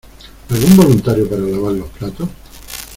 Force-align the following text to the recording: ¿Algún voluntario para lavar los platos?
¿Algún 0.49 0.75
voluntario 0.75 1.29
para 1.29 1.43
lavar 1.43 1.73
los 1.73 1.89
platos? 1.91 2.27